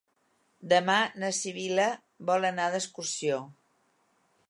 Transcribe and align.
Demà 0.71 0.95
na 1.25 1.29
Sibil·la 1.41 1.87
vol 2.33 2.51
anar 2.53 2.69
d'excursió. 2.77 3.43